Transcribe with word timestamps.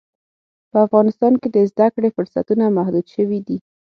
په 0.71 0.77
افغانستان 0.85 1.33
کې 1.41 1.47
د 1.51 1.57
زده 1.71 1.87
کړې 1.95 2.09
فرصتونه 2.15 2.63
محدود 2.77 3.05
شوي 3.15 3.39
دي. 3.47 3.57